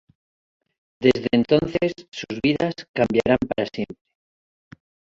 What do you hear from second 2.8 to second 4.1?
cambiarán para siempre.